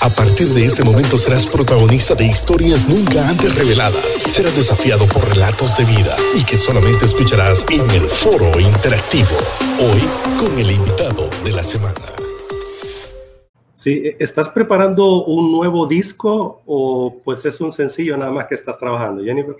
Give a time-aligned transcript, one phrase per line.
[0.00, 4.18] A partir de este momento serás protagonista de historias nunca antes reveladas.
[4.28, 9.36] Serás desafiado por relatos de vida y que solamente escucharás en el foro interactivo.
[9.80, 10.02] Hoy
[10.38, 12.25] con el invitado de la semana.
[13.86, 18.76] Sí, ¿estás preparando un nuevo disco o pues es un sencillo nada más que estás
[18.80, 19.54] trabajando, Jennifer?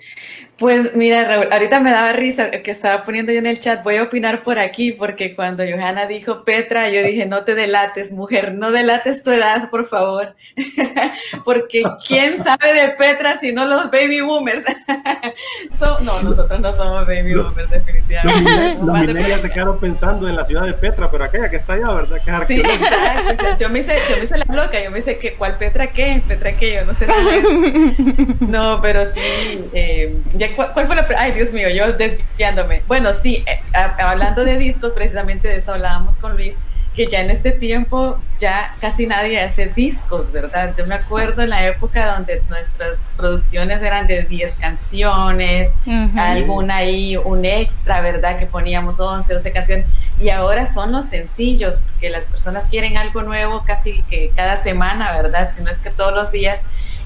[0.57, 3.95] Pues mira, Raúl, ahorita me daba risa que estaba poniendo yo en el chat, voy
[3.95, 8.53] a opinar por aquí porque cuando Johanna dijo Petra, yo dije, no te delates, mujer,
[8.53, 10.35] no delates tu edad, por favor,
[11.45, 14.65] porque ¿quién sabe de Petra si no los baby boomers?
[16.03, 18.77] no, nosotros no somos baby boomers, definitivamente.
[18.83, 21.93] Los millennials se quedaron pensando en la ciudad de Petra, pero aquella que está allá,
[21.93, 22.45] ¿verdad?
[22.45, 22.61] Que sí,
[23.57, 26.21] yo me hice yo me hice la loca, yo me hice que cuál Petra qué,
[26.27, 27.21] Petra qué, yo no sé nada.
[28.47, 29.21] No, pero sí,
[29.73, 30.15] eh,
[30.55, 32.81] ¿cuál, fue la Ay, Dios mío, yo desviándome.
[32.87, 36.55] Bueno, sí, eh, hablando de discos, precisamente de eso hablábamos con Luis
[36.97, 40.73] que ya en este tiempo ya casi nadie hace discos, ¿verdad?
[40.75, 45.69] Yo me acuerdo en la época donde nuestras producciones eran de 10 canciones,
[46.17, 48.39] alguna ahí, un extra, ¿verdad?
[48.39, 49.85] Que poníamos 11, 12 canciones,
[50.19, 55.15] y ahora son los sencillos, porque las personas quieren algo nuevo casi que cada semana,
[55.21, 55.51] ¿verdad?
[55.55, 56.61] Si no es que todos los días.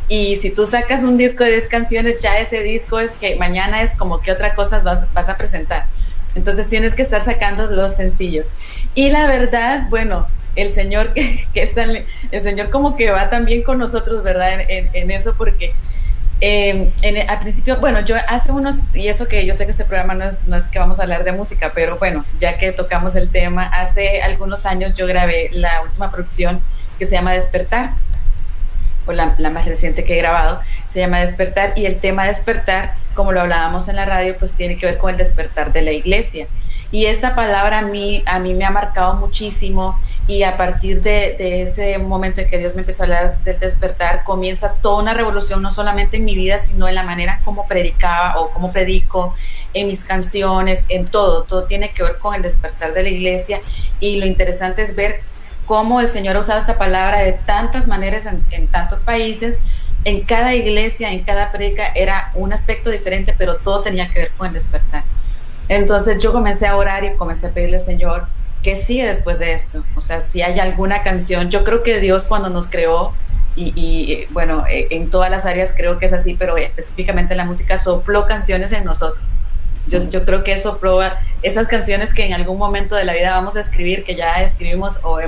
[0.07, 3.81] Y si tú sacas un disco de 10 canciones, ya ese disco es que mañana
[3.81, 5.87] es como que otra cosa vas, vas a presentar.
[6.33, 8.47] Entonces tienes que estar sacando los sencillos.
[8.95, 13.77] Y la verdad, bueno, el Señor que, está, el Señor como que va también con
[13.77, 14.59] nosotros, ¿verdad?
[14.67, 15.73] En, eso, porque
[16.41, 19.85] eh, en, al principio, bueno, yo hace unos, y eso que yo sé que este
[19.85, 22.71] programa no es, no es que vamos a hablar de música, pero bueno, ya que
[22.71, 26.61] tocamos el tema, hace algunos años yo grabé la última producción
[26.99, 27.91] que se llama Despertar,
[29.07, 32.93] o la, la más reciente que he grabado, se llama Despertar, y el tema Despertar
[33.13, 35.91] como lo hablábamos en la radio, pues tiene que ver con el despertar de la
[35.91, 36.47] iglesia.
[36.91, 39.97] Y esta palabra a mí, a mí me ha marcado muchísimo
[40.27, 44.23] y a partir de, ese momento en que Dios me empezó a hablar del despertar,
[44.23, 48.39] comienza toda una revolución, no solamente en mi vida, sino en la manera como predicaba
[48.39, 49.33] o como predico,
[49.73, 51.43] en mis canciones, en todo.
[51.43, 53.61] Todo tiene que ver con el despertar de la iglesia
[53.99, 55.21] y lo interesante es ver
[55.65, 59.59] cómo el Señor ha usado esta palabra de tantas maneras en, en tantos países
[60.03, 64.31] en cada iglesia, en cada predica era un aspecto diferente, pero todo tenía que ver
[64.31, 65.03] con el despertar.
[65.71, 68.25] Entonces yo comencé a orar y comencé a pedirle Señor
[68.61, 69.85] que sigue después de esto.
[69.95, 73.13] O sea, si hay alguna canción, yo creo que Dios cuando nos creó,
[73.55, 77.45] y, bueno, eh, en todas las áreas creo que es así, pero específicamente en la
[77.45, 79.39] música sopló canciones en nosotros.
[79.87, 83.31] Yo, yo creo que eso prueba esas canciones que en algún momento de la vida
[83.31, 85.19] vamos a escribir, que ya escribimos o,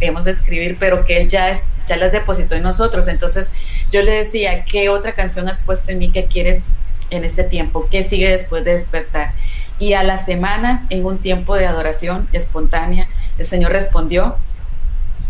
[0.00, 3.06] hemos de escribir, pero que Él ya, es, ya las depositó en nosotros.
[3.06, 3.50] Entonces
[3.92, 6.62] yo le decía, ¿qué otra canción has puesto en mí que quieres
[7.10, 7.86] en este tiempo?
[7.90, 9.32] ¿Qué sigue después de despertar?
[9.78, 13.08] Y a las semanas, en un tiempo de adoración espontánea,
[13.38, 14.36] el Señor respondió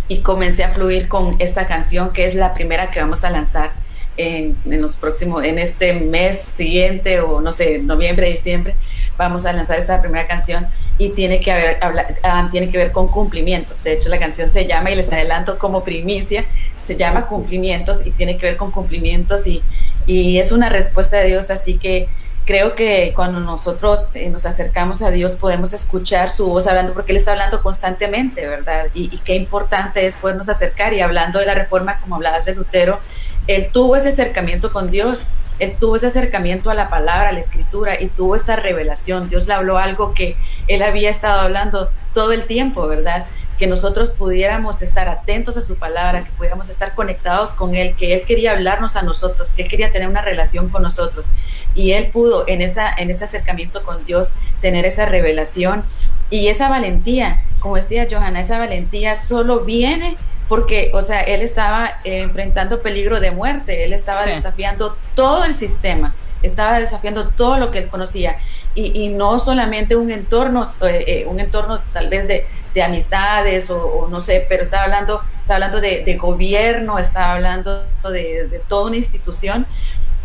[0.09, 3.73] y comencé a fluir con esta canción que es la primera que vamos a lanzar
[4.17, 8.77] en, los próximos, en este mes siguiente o no sé, noviembre, diciembre,
[9.17, 10.67] vamos a lanzar esta primera canción
[10.99, 11.79] y tiene que, haber,
[12.23, 13.83] ah, tiene que ver con cumplimientos.
[13.83, 16.45] De hecho, la canción se llama, y les adelanto como primicia,
[16.83, 19.63] se llama Cumplimientos y tiene que ver con cumplimientos y,
[20.07, 22.09] y es una respuesta de Dios, así que
[22.45, 27.13] creo que cuando nosotros eh, nos acercamos a Dios podemos escuchar su voz hablando, porque
[27.13, 28.87] Él está hablando constantemente, ¿verdad?
[28.95, 33.01] Y, qué importante es podernos acercar y hablando de la reforma, como hablabas de Lutero,
[33.47, 35.27] él tuvo ese acercamiento con Dios,
[35.59, 39.29] él tuvo ese acercamiento a la palabra, a la escritura y tuvo esa revelación.
[39.29, 43.27] Dios le habló algo que él había estado hablando todo el tiempo, ¿verdad?
[43.59, 48.15] Que nosotros pudiéramos estar atentos a su palabra, que pudiéramos estar conectados con él, que
[48.15, 51.27] él quería hablarnos a nosotros, que él quería tener una relación con nosotros.
[51.75, 55.85] Y él pudo en, esa, en ese acercamiento con Dios tener esa revelación
[56.31, 57.43] y esa valentía.
[57.61, 60.17] Como decía Johanna, esa valentía solo viene
[60.49, 65.55] porque, o sea, él estaba eh, enfrentando peligro de muerte, él estaba desafiando todo el
[65.55, 68.37] sistema, estaba desafiando todo lo que él conocía
[68.75, 72.45] y, no solamente un entorno, eh, eh, un entorno tal vez de,
[72.83, 78.87] amistades o, no sé, pero estaba hablando, está hablando de, gobierno, estaba hablando de, toda
[78.89, 79.67] una institución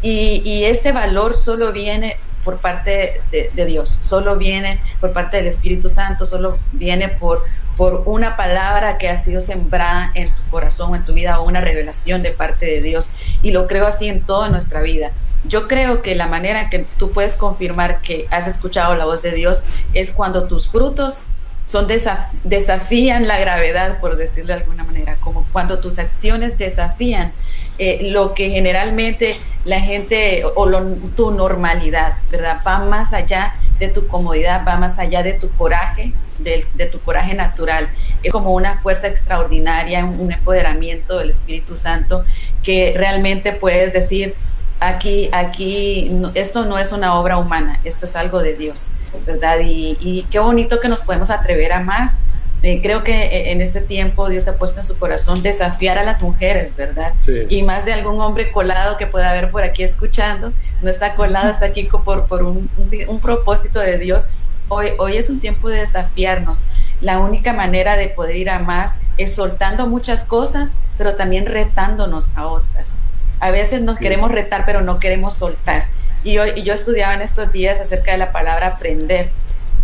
[0.01, 5.47] y, y ese valor solo viene por parte de, Dios, solo viene por parte del
[5.47, 7.43] Espíritu Santo, solo viene por,
[7.77, 11.61] por una palabra que ha sido sembrada en tu corazón, en tu vida, o una
[11.61, 13.09] revelación de parte de Dios.
[13.43, 15.11] Y lo creo así en toda nuestra vida.
[15.45, 19.21] Yo creo que la manera en que tú puedes confirmar que has escuchado la voz
[19.21, 19.63] de Dios
[19.93, 21.19] es cuando tus frutos
[21.69, 27.31] son desafían la gravedad, por decirlo de alguna manera, como cuando tus acciones desafían
[27.77, 29.35] eh, lo que generalmente
[29.65, 30.67] la gente o
[31.15, 32.61] tu normalidad, ¿verdad?
[32.65, 36.99] Va más allá de tu comodidad, va más allá de tu coraje, de, de, tu
[37.01, 37.87] coraje natural.
[38.23, 42.25] Es como una fuerza extraordinaria, un empoderamiento del Espíritu Santo
[42.63, 44.33] que realmente puedes decir,
[44.79, 48.87] aquí, aquí, esto no es una obra humana, esto es algo de Dios,
[49.25, 49.59] ¿verdad?
[49.63, 52.19] Y, y qué bonito que nos podemos atrever a más.
[52.61, 56.03] Eh, creo que eh, en este tiempo Dios ha puesto en su corazón desafiar a
[56.03, 57.13] las mujeres, ¿verdad?
[57.47, 60.51] Y más de algún hombre colado que pueda haber por aquí escuchando,
[60.81, 62.69] no está colado, está aquí por, por un,
[63.07, 64.27] un, propósito de Dios.
[64.67, 66.63] Hoy, hoy es un tiempo de desafiarnos.
[66.99, 72.29] La única manera de poder ir a más es soltando muchas cosas, pero también retándonos
[72.35, 72.91] a otras.
[73.39, 75.85] A veces nos queremos retar, pero no queremos soltar.
[76.23, 79.29] Y yo, y yo estudiaba en estos días acerca de la palabra aprender,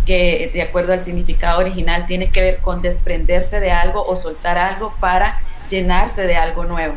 [0.04, 4.56] que de acuerdo al significado original tiene que ver con desprenderse de algo o soltar
[4.56, 6.94] algo para llenarse de algo nuevo.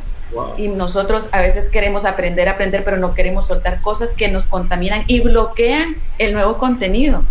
[0.58, 5.04] Y nosotros a veces queremos aprender, aprender, pero no queremos soltar cosas que nos contaminan
[5.08, 7.24] y bloquean el nuevo contenido,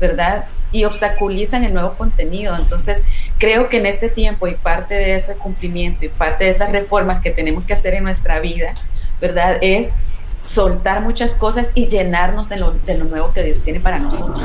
[0.00, 0.46] ¿verdad?
[0.72, 2.56] Y obstaculizan el nuevo contenido.
[2.56, 3.02] Entonces,
[3.38, 7.22] creo que en este tiempo y parte de ese cumplimiento y parte de esas reformas
[7.22, 8.74] que tenemos que hacer en nuestra vida,
[9.20, 9.58] ¿verdad?
[9.60, 9.92] Es
[10.52, 14.40] soltar muchas cosas y llenarnos de lo, de lo nuevo que Dios tiene para nosotros.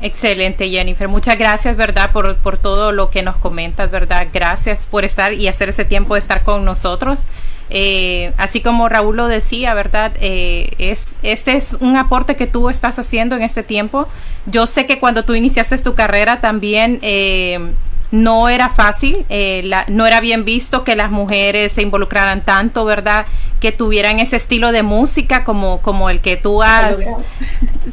[0.00, 1.08] Excelente, Jennifer.
[1.08, 2.12] Muchas gracias, ¿verdad?
[2.12, 4.28] Por, por, todo lo que nos comentas, ¿verdad?
[4.32, 7.26] Gracias por estar y hacer ese tiempo de estar con nosotros.
[7.68, 10.12] Eh, así como Raúl lo decía, ¿verdad?
[10.20, 14.06] Eh, es, este es un aporte que tú estás haciendo en este tiempo.
[14.46, 17.74] Yo sé que cuando tú iniciaste tu carrera también eh,
[18.10, 23.26] no era fácil, eh, no era bien visto que las mujeres se involucraran tanto, ¿verdad?
[23.60, 26.98] Que tuvieran ese estilo de música como, como el que tú has...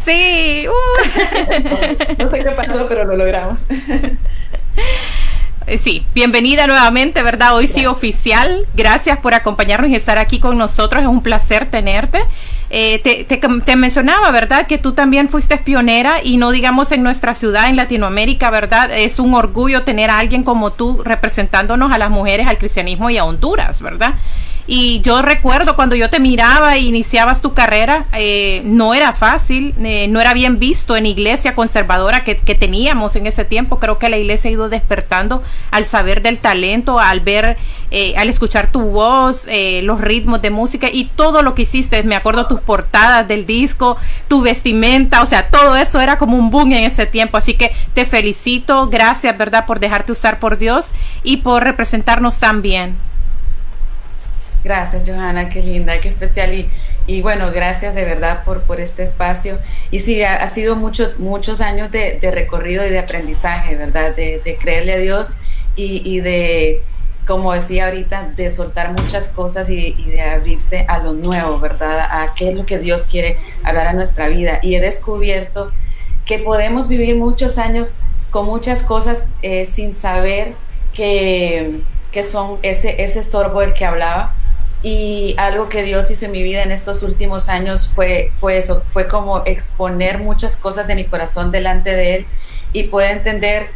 [0.03, 0.65] Sí.
[0.67, 2.17] Uh.
[2.23, 3.61] no sé qué pasó, pero lo logramos.
[5.79, 7.55] Sí, bienvenida nuevamente, ¿verdad?
[7.55, 8.67] Hoy sí oficial.
[8.73, 11.01] Gracias por acompañarnos y estar aquí con nosotros.
[11.01, 12.19] Es un placer tenerte.
[12.75, 14.65] Eh, te, te, mencionaba, ¿verdad?
[14.65, 18.89] Que tú también fuiste pionera y no digamos en nuestra ciudad, en Latinoamérica, ¿verdad?
[18.91, 23.19] Es un orgullo tener a alguien como tú representándonos a las mujeres, al cristianismo y
[23.19, 24.15] a Honduras, ¿verdad?
[24.65, 29.73] Y yo recuerdo cuando yo te miraba e iniciabas tu carrera, eh, no era fácil,
[29.83, 33.79] eh, no era bien visto en iglesia conservadora que, teníamos en ese tiempo.
[33.79, 37.57] Creo que la iglesia ha ido despertando al saber del talento, al ver,
[37.91, 39.47] eh, al escuchar tu voz,
[39.81, 42.03] los ritmos de música y todo lo que hiciste.
[42.03, 43.97] Me acuerdo tus portadas del disco,
[44.29, 47.37] tu vestimenta, o sea, todo eso era como un boom en ese tiempo.
[47.37, 50.91] Así que te felicito, gracias, ¿verdad?, por dejarte usar por Dios
[51.23, 52.95] y por representarnos tan bien.
[54.63, 56.67] Gracias, Johanna, qué linda, qué especial.
[57.05, 59.59] Y, bueno, gracias de verdad por, este espacio.
[59.91, 64.15] Y sí, ha, sido muchos muchos años de, recorrido y de aprendizaje, ¿verdad?
[64.15, 65.33] De, creerle a Dios
[65.75, 66.81] y, de,
[67.27, 71.99] como decía ahorita, de soltar muchas cosas y, y, de abrirse a lo nuevo, ¿verdad?
[71.99, 74.59] A qué es lo que Dios quiere hablar a nuestra vida.
[74.61, 75.71] Y he descubierto
[76.25, 77.95] que podemos vivir muchos años
[78.31, 80.53] con muchas cosas eh, sin saber
[80.93, 81.81] que,
[82.13, 84.35] que son ese, ese estorbo del que hablaba
[84.83, 88.83] y algo que Dios hizo en mi vida en estos últimos años fue, fue eso,
[88.89, 92.25] fue como exponer muchas cosas de mi corazón delante de Él
[92.73, 93.69] y poder entender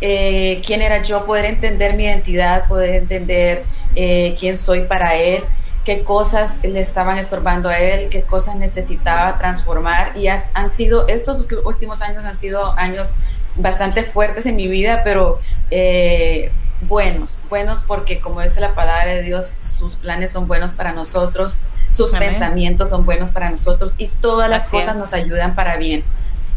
[0.00, 3.64] eh, quién era yo, poder entender mi identidad, poder entender
[3.96, 5.42] eh, quién soy para Él,
[5.84, 10.16] qué cosas le estaban estorbando a Él, qué cosas necesitaba transformar.
[10.16, 13.10] Y han sido, estos últimos años han sido años
[13.56, 15.40] bastante fuertes en mi vida, pero...
[15.72, 16.52] Eh,
[16.88, 21.56] buenos, buenos porque como dice la palabra de Dios, sus planes son buenos para nosotros,
[21.90, 26.04] sus pensamientos son buenos para nosotros y todas las cosas nos ayudan para bien.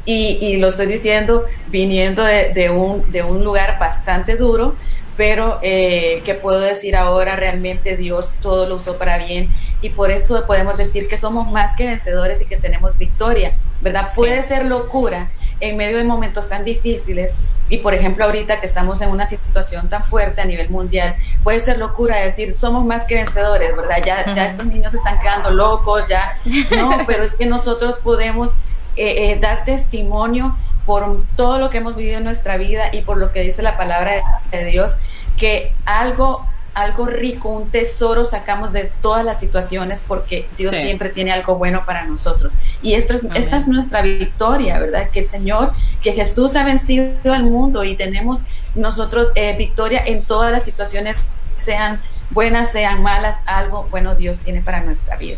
[0.08, 4.76] Y, lo estoy diciendo viniendo de, un, de un lugar bastante duro,
[5.18, 9.50] pero eh, que puedo decir ahora realmente Dios todo lo usó para bien
[9.82, 14.08] y por eso podemos decir que somos más que vencedores y que tenemos victoria, ¿verdad?
[14.16, 17.34] Puede ser locura en medio de momentos tan difíciles,
[17.68, 21.60] y por ejemplo, ahorita que estamos en una situación tan fuerte a nivel mundial, puede
[21.60, 23.98] ser locura decir, somos más que vencedores, ¿verdad?
[24.06, 26.38] Ya, ya estos niños se están quedando locos, ya.
[26.78, 28.52] No, pero es que nosotros podemos
[28.98, 33.18] eh, eh, dar testimonio por todo lo que hemos vivido en nuestra vida y por
[33.18, 34.12] lo que dice la palabra
[34.52, 34.98] de Dios,
[35.36, 41.32] que algo algo rico, un tesoro sacamos de todas las situaciones porque Dios siempre tiene
[41.32, 42.54] algo bueno para nosotros.
[42.82, 45.10] Y esto es, esta es nuestra victoria, ¿verdad?
[45.10, 45.72] Que el Señor,
[46.04, 48.42] que Jesús ha vencido al mundo y tenemos
[48.76, 51.18] nosotros eh, victoria en todas las situaciones,
[51.56, 55.38] sean buenas, sean malas, algo bueno Dios tiene para nuestra vida.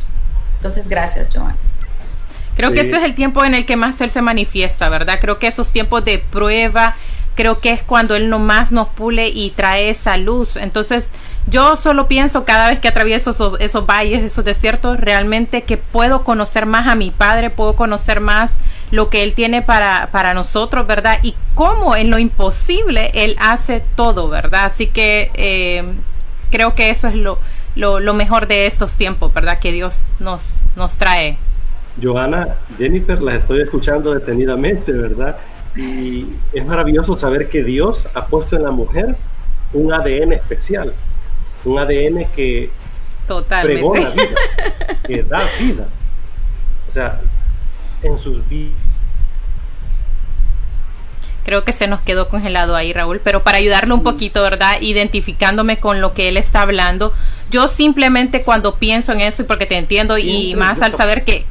[0.55, 1.55] Entonces, gracias, Joan.
[2.55, 5.19] Creo que ese es el tiempo en el que más Él se manifiesta, ¿verdad?
[5.21, 6.95] Creo que esos tiempos de prueba,
[7.37, 10.57] creo que es cuando Él nomás nos pule y trae esa luz.
[10.57, 11.13] Entonces,
[11.45, 13.29] yo solo pienso cada vez que atravieso
[13.59, 18.57] esos, valles, esos desiertos, realmente que puedo conocer más a mi Padre, puedo conocer más
[18.89, 21.19] lo que Él tiene para, para nosotros, ¿verdad?
[21.21, 24.65] Y cómo en lo imposible Él hace todo, ¿verdad?
[24.65, 25.83] Así que eh,
[26.49, 27.37] creo que eso es lo,
[27.75, 29.59] lo, lo, mejor de estos tiempos, ¿verdad?
[29.59, 31.37] Que Dios nos, nos trae.
[32.01, 35.37] Joana, Jennifer, las estoy escuchando detenidamente, ¿verdad?
[35.77, 39.15] Y es maravilloso saber que Dios ha puesto en la mujer
[39.73, 40.93] un ADN especial,
[41.65, 42.71] un ADN que
[43.27, 43.81] Totalmente.
[43.81, 45.87] pregona vida, que da vida.
[46.89, 47.21] O sea,
[48.01, 48.73] en sus vidas.
[51.43, 54.81] Creo que se nos quedó congelado ahí, Raúl, pero para ayudarlo un poquito, ¿verdad?
[54.81, 57.13] Identificándome con lo que él está hablando,
[57.51, 61.45] yo simplemente cuando pienso en eso, y porque te entiendo, y más al saber que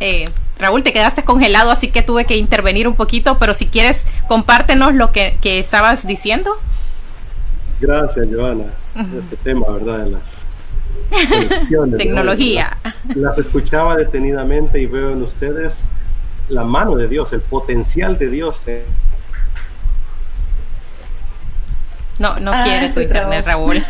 [0.00, 0.24] eh,
[0.62, 4.94] Raúl, te quedaste congelado, así que tuve que intervenir un poquito, pero si quieres, compártenos
[4.94, 6.52] lo que, que estabas diciendo.
[7.80, 8.64] Gracias, Joana.
[8.94, 10.04] Este tema, ¿verdad?
[10.04, 10.38] De las.
[11.96, 12.78] Tecnología.
[13.14, 15.84] Las escuchaba detenidamente y veo en ustedes
[16.48, 18.62] la mano de Dios, el potencial de Dios.
[22.22, 23.82] No, no ah, quiere tu internet, Raúl.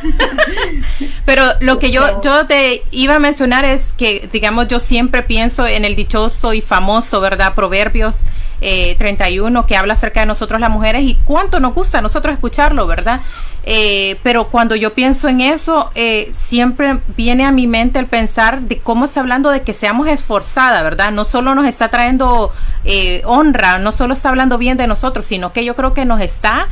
[1.27, 5.67] Pero lo que yo, yo te iba a mencionar es que, digamos, yo siempre pienso
[5.67, 7.55] en el dichoso y famoso, ¿verdad?
[7.55, 8.25] Proverbios
[8.63, 12.33] eh, 31 que habla acerca de nosotros las mujeres y cuánto nos gusta a nosotros
[12.33, 13.21] escucharlo, ¿verdad?
[13.65, 18.63] Eh, pero cuando yo pienso en eso, eh, siempre viene a mi mente el pensar
[18.63, 21.13] de cómo está hablando de que seamos esforzadas, ¿verdad?
[21.13, 22.53] No solo nos está trayendo
[22.85, 26.21] eh, honra, no solo está hablando bien de nosotros, sino que yo creo que nos
[26.21, 26.69] está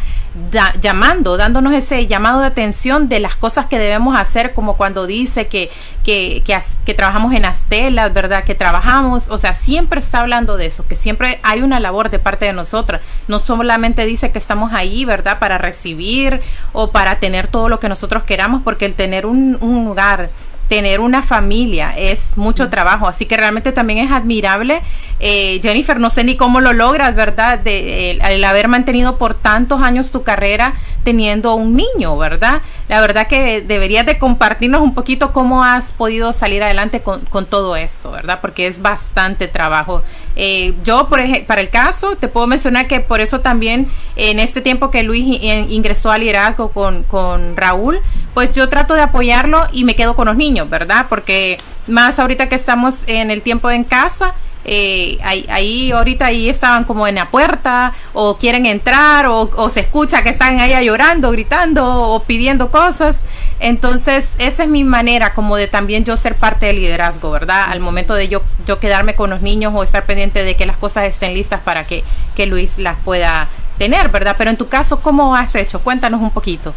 [0.81, 5.49] llamando, dándonos ese llamado de atención de las cosas que debemos hacer, como cuando dice
[5.49, 5.69] que,
[6.05, 8.45] que, que, que trabajamos en las telas, ¿verdad?
[8.45, 12.21] Que trabajamos, o sea, siempre está hablando de eso, que siempre hay una labor de
[12.21, 13.01] parte de nosotras.
[13.27, 15.41] No solamente dice que estamos ahí, ¿verdad?
[15.41, 16.41] Para recibir
[16.73, 20.31] o para tener todo lo que nosotros queramos, porque el tener un, un hogar
[20.71, 22.71] tener una familia es mucho mm.
[22.71, 24.81] trabajo, así que realmente también es admirable.
[25.19, 27.59] Eh, Jennifer, no sé ni cómo lo logras, ¿verdad?
[27.59, 32.63] De, el, haber mantenido por tantos años tu carrera teniendo un niño, ¿verdad?
[32.89, 37.47] La verdad que deberías de compartirnos un poquito cómo has podido salir adelante con, con
[37.47, 38.39] todo eso, ¿verdad?
[38.41, 40.03] Porque es bastante trabajo.
[40.37, 44.39] Eh, yo, por ejemplo, para el caso, te puedo mencionar que por eso también en
[44.39, 45.39] este tiempo que Luis
[45.69, 48.01] ingresó al liderazgo con, con Raúl,
[48.35, 51.07] pues yo trato de apoyarlo y me quedo con los niños ¿verdad?
[51.09, 56.85] Porque más ahorita que estamos en el tiempo en casa, eh, ahí, ahorita ahí estaban
[56.85, 61.87] como en la puerta o quieren entrar o, se escucha que están allá llorando, gritando
[61.87, 63.23] o pidiendo cosas.
[63.59, 67.65] Entonces esa es mi manera como de también yo ser parte del liderazgo, ¿verdad?
[67.69, 70.77] Al momento de yo, yo quedarme con los niños o estar pendiente de que las
[70.77, 73.49] cosas estén listas para que, que Luis las pueda
[73.79, 74.35] tener, ¿verdad?
[74.37, 75.81] Pero en tu caso, ¿cómo has hecho?
[75.81, 76.75] Cuéntanos un poquito.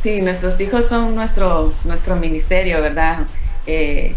[0.00, 3.20] Sí, nuestros hijos son nuestro, nuestro ministerio, ¿verdad?
[3.66, 4.16] Eh,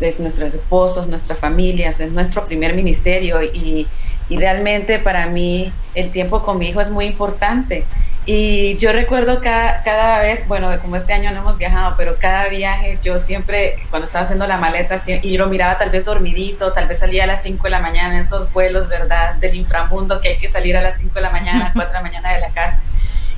[0.00, 3.86] es nuestros esposos, nuestras familias, es nuestro primer ministerio y,
[4.28, 7.84] y, realmente para mí el tiempo con mi hijo es muy importante.
[8.28, 12.48] Y yo recuerdo cada, cada vez, bueno, como este año no hemos viajado, pero cada
[12.48, 16.72] viaje yo siempre, cuando estaba haciendo la maleta, y yo lo miraba tal vez dormidito,
[16.72, 19.36] tal vez salía a las 5 de la mañana en esos vuelos, ¿verdad?
[19.36, 22.02] Del inframundo que hay que salir a las 5 de la mañana, 4 de la
[22.02, 22.82] mañana de la casa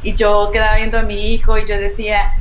[0.02, 2.32] y yo quedaba viendo a mi hijo y yo decía,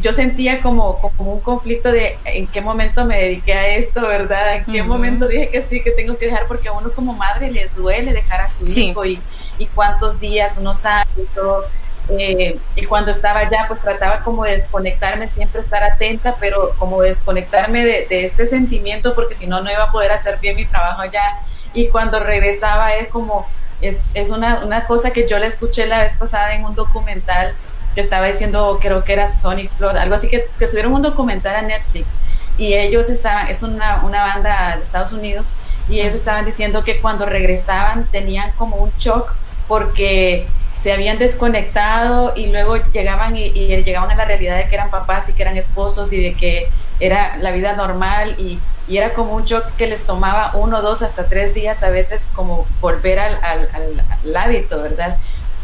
[0.00, 4.56] yo sentía como, como un conflicto de en qué momento me dediqué a esto, ¿verdad?
[4.56, 7.50] En qué momento dije que sí, que tengo que dejar, porque a uno como madre
[7.50, 9.20] le duele dejar a su hijo y,
[9.58, 11.64] y, cuántos días, unos años, todo.
[12.10, 17.02] Eh, y cuando estaba allá, pues trataba como de desconectarme, siempre estar atenta, pero como
[17.02, 20.64] desconectarme de, de ese sentimiento, porque si no, no iba a poder hacer bien mi
[20.66, 21.40] trabajo allá.
[21.72, 23.46] Y cuando regresaba es como,
[23.80, 27.54] es, es una, una, cosa que yo le escuché la vez pasada en un documental
[27.94, 31.54] que estaba diciendo, creo que era Sonic Flood, algo así, que, que subieron un documental
[31.54, 32.18] a Netflix
[32.56, 35.48] y ellos estaban, es una, una banda de Estados Unidos,
[35.88, 39.34] y ellos estaban diciendo que cuando regresaban tenían como un shock
[39.68, 40.46] porque
[40.76, 45.28] se habían desconectado y luego llegaban y, llegaban a la realidad de que eran papás
[45.28, 46.68] y que eran esposos y de que
[47.00, 51.26] era la vida normal y, era como un shock que les tomaba uno, dos, hasta
[51.26, 55.16] tres días a veces como volver al, al, hábito, ¿verdad?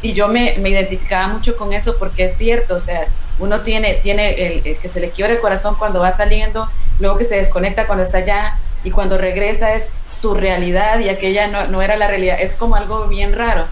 [0.02, 3.06] Y yo me, me, identificaba mucho con eso porque es cierto, o sea,
[3.38, 7.24] uno tiene, tiene el, que se le quiebra el corazón cuando va saliendo, luego que
[7.24, 9.88] se desconecta cuando está allá y cuando regresa es
[10.22, 13.66] tu realidad y aquella no, no era la realidad, es como algo bien raro,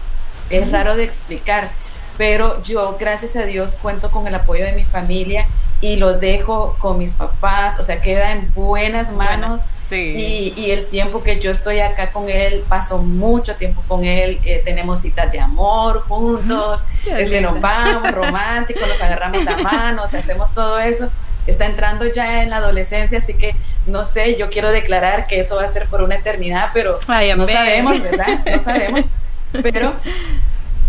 [0.49, 1.69] es raro de explicar,
[2.17, 5.47] pero yo gracias a Dios cuento con el apoyo de mi familia
[5.81, 9.61] y lo dejo con mis papás, o sea, queda en buenas manos.
[9.91, 14.39] y, y, el tiempo que yo estoy acá con él, paso mucho tiempo con él,
[14.45, 20.53] eh, tenemos citas de amor juntos, este, nos vamos románticos, nos agarramos la mano, hacemos
[20.53, 21.09] todo eso.
[21.47, 23.55] Está entrando ya en la adolescencia, así que
[23.87, 26.99] no sé, yo quiero declarar que eso va a ser por una eternidad, pero
[27.35, 28.39] no sabemos, ¿verdad?
[28.45, 29.05] No sabemos.
[29.63, 29.95] Pero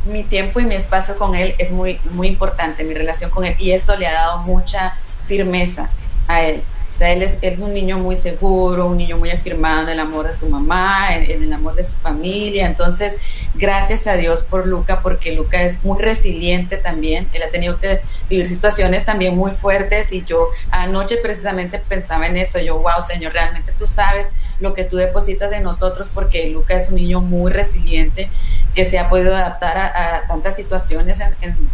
[0.04, 3.54] mi tiempo y mi espacio con él es muy, muy importante, mi relación con él,
[3.58, 5.90] y eso le ha dado mucha firmeza
[6.26, 6.62] a él.
[6.94, 9.88] O sea, él es, él es un niño muy seguro, un niño muy afirmado en
[9.88, 12.66] el amor de su mamá, en, el amor de su familia.
[12.66, 13.16] Entonces,
[13.54, 17.26] gracias a Dios por Luca, porque Luca es muy resiliente también.
[17.32, 22.36] Él ha tenido que vivir situaciones también muy fuertes y yo anoche precisamente pensaba en
[22.36, 22.58] eso.
[22.58, 24.28] Yo, wow, Señor, realmente tú sabes
[24.60, 28.28] lo que tú depositas en nosotros, porque Luca es un niño muy resiliente
[28.74, 31.18] que se ha podido adaptar a, tantas situaciones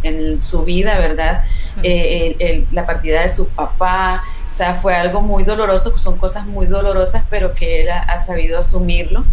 [0.03, 1.43] en, su vida, ¿verdad?
[1.83, 6.65] Eh, la partida de su papá, o sea, fue algo muy doloroso, son cosas muy
[6.65, 9.23] dolorosas, pero que él ha, sabido asumirlo.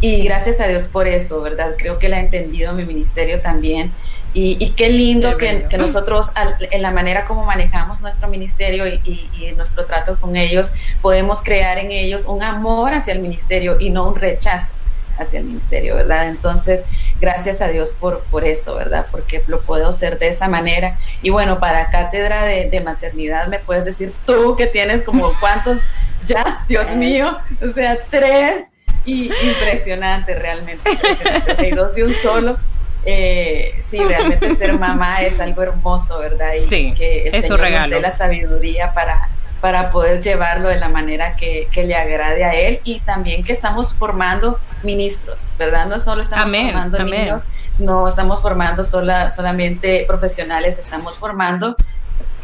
[0.00, 1.74] Y gracias a Dios por eso, ¿verdad?
[1.76, 3.92] Creo que él ha entendido mi ministerio también.
[4.32, 6.28] Y, qué lindo que, nosotros,
[6.60, 10.70] en la manera como manejamos nuestro ministerio y, y, nuestro trato con ellos,
[11.02, 14.74] podemos crear en ellos un amor hacia el ministerio y no un rechazo
[15.20, 16.28] hacia el ministerio, ¿verdad?
[16.28, 16.84] Entonces,
[17.20, 19.06] gracias a Dios por, por eso, ¿verdad?
[19.10, 20.98] Porque lo puedo hacer de esa manera.
[21.22, 25.78] Y bueno, para cátedra de, maternidad, me puedes decir tú que tienes como cuántos
[26.26, 28.64] ya, Dios mío, o sea, tres
[29.04, 31.74] y impresionante realmente, impresionante.
[31.74, 32.58] dos de un solo.
[33.04, 36.52] Eh, sí, realmente ser mamá es algo hermoso, ¿verdad?
[36.54, 37.96] Y sí, que el es Señor regalo.
[37.96, 42.80] dé la sabiduría para, para poder llevarlo de la manera que, le agrade a él
[42.84, 45.86] y también que estamos formando ministros, ¿verdad?
[45.86, 47.42] No solo estamos formando niños,
[47.78, 51.76] no estamos formando sola, solamente profesionales, estamos formando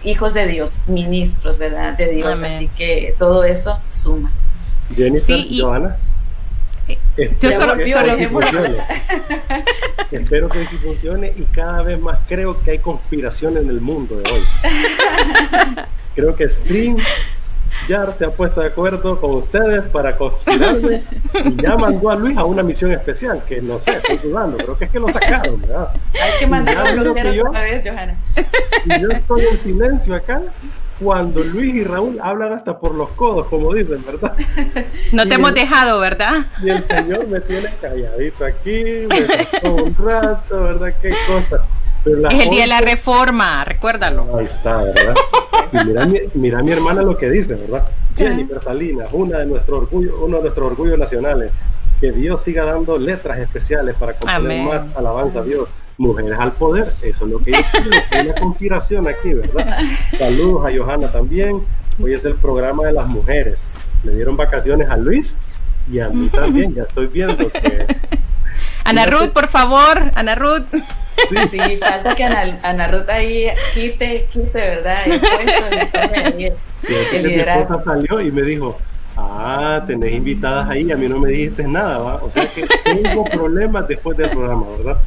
[0.05, 1.97] hijos de Dios, ministros, ¿verdad?
[1.97, 4.31] De Dios, así que todo eso suma.
[4.95, 5.97] Jennifer, sí, Joana.
[7.17, 7.77] Espero,
[8.17, 8.79] que funcione.
[10.13, 14.17] Espero que sí funcione y cada vez más creo que hay conspiración en el mundo
[14.19, 14.43] de hoy.
[16.17, 16.97] creo que Stream
[17.89, 21.03] ya se ha puesto de acuerdo con ustedes para conspirarme
[21.45, 24.77] y ya mandó a Luis a una misión especial, que no sé, estoy dudando, pero
[24.79, 25.91] que es que lo sacaron, ¿verdad?
[26.15, 28.17] Hay que mandarlo otra vez, Johanna.
[28.87, 30.41] Y yo estoy en silencio acá
[30.99, 34.33] cuando Luis y Raúl hablan hasta por los codos, como dicen, ¿verdad?
[35.13, 36.47] No te hemos dejado, ¿verdad?
[36.63, 40.95] Y el Señor me tiene calladito aquí, me dejó un rato, ¿verdad?
[41.03, 41.67] Qué cosa
[42.07, 44.37] es el día de la reforma, recuérdalo.
[44.37, 45.15] Ahí está, ¿verdad?
[45.73, 47.85] Y mira, mira mi hermana lo que dice, ¿verdad?
[48.17, 51.51] Jennifer Salinas, una de nuestro orgullo, uno de nuestros orgullos nacionales.
[52.01, 55.69] Que Dios siga dando letras especiales para componer más alabanza a Dios.
[55.99, 57.59] Mujeres al poder, eso es lo que yo
[58.11, 59.79] hay una conspiración aquí, ¿verdad?
[60.19, 61.63] Saludos a Johanna también.
[62.01, 63.61] Hoy es el programa de las mujeres.
[64.05, 65.35] Le dieron vacaciones a Luis
[65.91, 66.75] y a mí también.
[66.75, 67.87] Ya estoy viendo que.
[68.87, 70.67] Ana Ruth, por favor, Ana Ruth.
[71.51, 75.07] Sí, falta que Ana, Ana Ruth ahí quite, quite, ¿verdad?
[75.07, 78.79] El puesto, el, Mi esposa salió y me dijo,
[79.17, 82.15] ah, tenés invitadas ahí, a mí no me dijiste nada, ¿va?
[82.17, 84.99] O sea que tengo problemas después del programa, ¿verdad?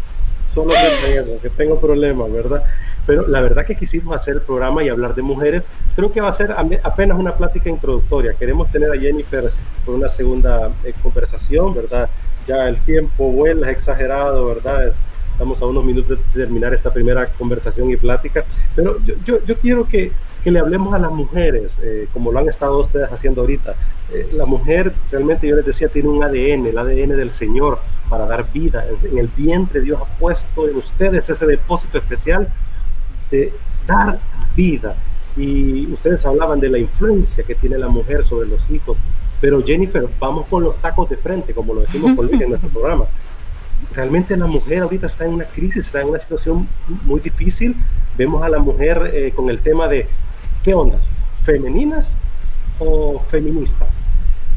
[0.54, 2.64] Solo que, que tengo problemas, ¿verdad?
[3.06, 5.64] Pero la verdad que quisimos hacer el programa y hablar de mujeres,
[5.96, 8.34] creo que va a ser apenas una plática introductoria.
[8.34, 9.46] Queremos tener a Jennifer
[9.86, 12.10] por una segunda eh, conversación, ¿verdad?
[12.48, 14.94] Ya el tiempo vuela, exagerado, ¿verdad?
[15.32, 18.44] Estamos a unos minutos de terminar esta primera conversación y plática,
[18.76, 20.12] pero yo, yo, yo quiero que,
[20.44, 23.76] que, le hablemos a las mujeres, eh, como lo han estado ustedes haciendo ahorita.
[24.12, 28.26] Eh, la mujer, realmente yo les decía, tiene un ADN, el ADN del Señor para
[28.26, 28.86] dar vida.
[29.04, 32.52] En el vientre Dios ha puesto en ustedes ese depósito especial
[33.30, 33.54] de
[33.86, 34.20] dar
[34.56, 34.96] vida.
[35.38, 38.98] Y ustedes hablaban de la influencia que tiene la mujer sobre los hijos.
[39.42, 43.06] Pero Jennifer, vamos con los tacos de frente, como lo decimos Luis en nuestro programa
[43.94, 46.68] realmente la mujer ahorita está en una crisis, está en una situación
[47.06, 47.76] muy difícil.
[48.18, 50.08] Vemos a la mujer eh, con el tema de,
[50.64, 51.10] ¿qué ondas?
[51.46, 52.14] ¿Femeninas
[52.80, 53.90] o feministas?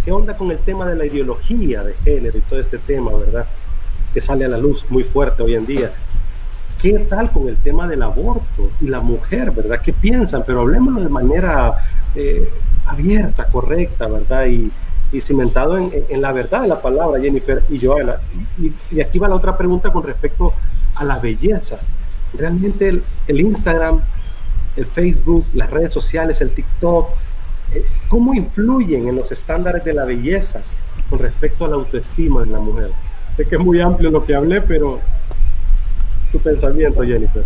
[0.04, 3.46] ¿Qué onda con el tema de la ideología de género y todo este tema, verdad?
[4.12, 5.92] Que sale a la luz muy fuerte hoy en día.
[6.80, 9.80] ¿Qué tal con el tema del aborto y la mujer, verdad?
[9.80, 10.42] ¿Qué piensan?
[10.44, 11.84] Pero hablemoslo de manera
[12.16, 12.48] eh,
[12.86, 14.46] abierta, correcta, ¿verdad?
[14.46, 14.70] Y,
[15.12, 18.16] y cimentado en, la verdad de la palabra, Jennifer y Joana.
[18.58, 20.54] Y, y, aquí va la otra pregunta con respecto
[20.94, 21.78] a la belleza.
[22.32, 24.00] Realmente el, el Instagram,
[24.76, 27.10] el Facebook, las redes sociales, el TikTok,
[27.72, 30.60] eh, ¿cómo influyen en los estándares de la belleza
[31.10, 32.90] con respecto a la autoestima de la mujer?
[33.36, 35.00] Sé que es muy amplio lo que hablé, pero
[36.30, 37.44] tu pensamiento, Jennifer.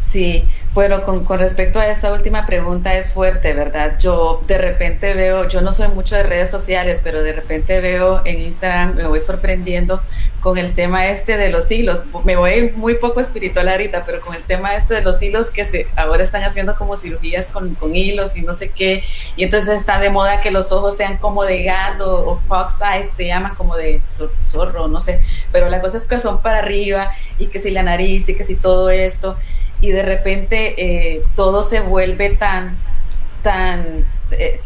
[0.00, 0.44] Sí,
[0.76, 3.98] bueno, con, con, respecto a esta última pregunta es fuerte, ¿verdad?
[3.98, 8.20] Yo de repente veo, yo no soy mucho de redes sociales, pero de repente veo
[8.26, 10.02] en Instagram, me voy sorprendiendo
[10.40, 12.02] con el tema este de los hilos.
[12.24, 15.64] Me voy muy poco espiritual ahorita, pero con el tema este de los hilos que
[15.64, 19.02] se ahora están haciendo como cirugías con, con hilos y no sé qué.
[19.34, 23.12] Y entonces está de moda que los ojos sean como de gato o fox eyes,
[23.12, 24.02] se llama como de
[24.42, 25.22] zorro, no sé.
[25.52, 28.44] Pero la cosa es que son para arriba y que si la nariz y que
[28.44, 29.38] si todo esto
[29.80, 32.76] y de repente eh, todo se vuelve tan,
[33.42, 34.60] tan, eh,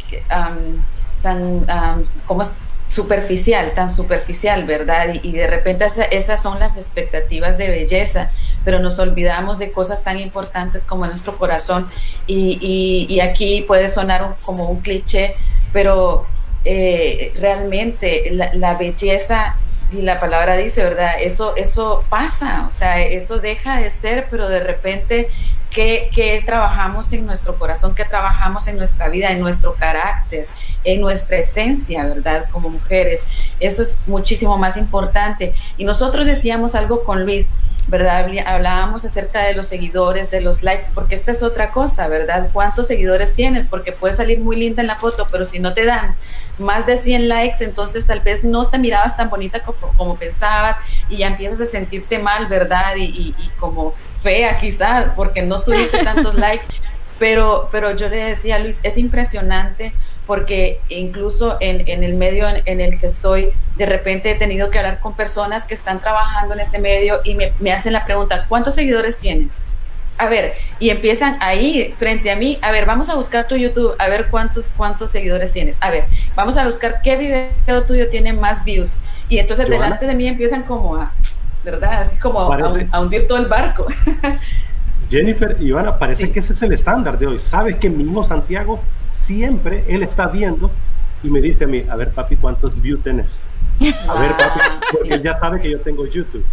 [1.23, 2.45] tan, como
[2.89, 5.15] superficial, tan superficial, ¿verdad?
[5.23, 8.31] Y, de repente esas son las expectativas de belleza,
[8.65, 11.89] pero nos olvidamos de cosas tan importantes como nuestro corazón.
[12.27, 15.35] Y, aquí puede sonar como un cliché,
[15.73, 16.27] pero
[16.65, 19.57] eh, realmente la belleza
[19.93, 21.15] y la palabra dice, ¿verdad?
[21.21, 25.29] Eso, eso pasa, o sea, eso deja de ser, pero de repente
[25.71, 30.49] que, trabajamos en nuestro corazón, que trabajamos en nuestra vida, en nuestro carácter,
[30.85, 32.47] en nuestra esencia, ¿verdad?
[32.51, 33.25] Como mujeres.
[33.61, 35.55] Eso es muchísimo más importante.
[35.77, 37.51] Y nosotros decíamos algo con Luis,
[37.91, 38.27] ¿verdad?
[38.47, 42.49] Hablábamos acerca de los seguidores, de los likes, porque esta es otra cosa, ¿verdad?
[42.53, 43.67] ¿Cuántos seguidores tienes?
[43.67, 46.15] Porque puede salir muy linda en la foto, pero si no te dan
[46.59, 50.77] más de 100 likes, entonces tal vez no te mirabas tan bonita como, pensabas
[51.09, 52.95] y ya empiezas a sentirte mal, ¿verdad?
[52.97, 56.67] Y, como fea quizás, porque no tuviste tantos likes.
[57.19, 59.93] Pero, pero yo le decía a Luis, es impresionante
[60.27, 65.01] porque incluso en, el medio en, el que estoy, de repente he tenido que hablar
[65.01, 68.75] con personas que están trabajando en este medio y me, me hacen la pregunta, ¿cuántos
[68.75, 69.61] seguidores tienes?
[70.21, 73.95] a ver, y empiezan ahí frente a mí, a ver, vamos a buscar tu YouTube,
[73.99, 76.05] a ver cuántos, cuántos seguidores tienes, a ver,
[76.37, 78.97] vamos a buscar qué video tuyo tiene más views.
[79.31, 81.13] Y entonces delante de mí empiezan como a,
[81.65, 82.03] ¿verdad?
[82.03, 83.87] Así como a, hundir todo el barco.
[85.11, 87.39] Jennifer, Ivana, parece que ese es el estándar de hoy.
[87.39, 88.79] Sabes que mi hijo Santiago
[89.31, 90.73] siempre, él está viendo
[91.23, 93.27] y me dice a mí, a ver papi, ¿cuántos views tienes?
[94.09, 96.45] A ver papi, porque él ya sabe que yo tengo YouTube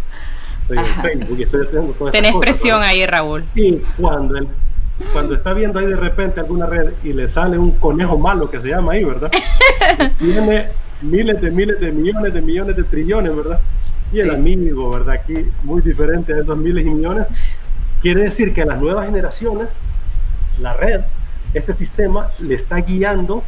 [2.12, 3.44] Tenés presión ahí, Raúl.
[3.54, 4.38] Y cuando,
[5.12, 8.60] cuando está viendo ahí de repente alguna red y le sale un conejo malo que
[8.60, 9.30] se llama ahí, ¿verdad?
[10.18, 10.66] tiene
[11.00, 13.60] miles de miles de millones de millones de trillones, ¿verdad?
[14.12, 15.14] Y el amigo, ¿verdad?
[15.14, 17.26] Aquí muy diferente a esos miles y millones.
[18.02, 19.68] Quiere decir que las nuevas generaciones,
[20.60, 21.00] la red,
[21.54, 23.42] este sistema le está guiando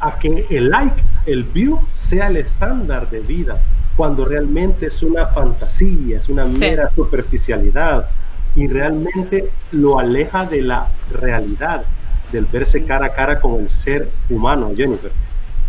[0.00, 3.58] a que el like, el view, sea el estándar de vida
[3.96, 8.08] cuando realmente es una fantasía, es una mera superficialidad
[8.54, 11.82] y realmente lo aleja de la realidad,
[12.30, 15.10] del verse cara a cara con el ser humano, Jennifer.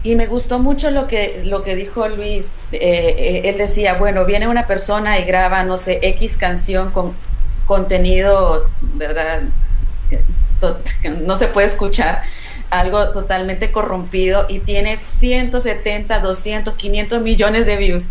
[0.04, 2.52] Y me gustó mucho lo que, lo que dijo Luis.
[2.72, 7.14] Eh, eh, él decía, bueno, viene una persona y graba, no sé, X canción con
[7.66, 9.42] contenido, ¿verdad?
[11.26, 12.24] No se puede escuchar
[12.70, 18.10] algo totalmente corrompido y tiene 170, 200, 500 millones de views,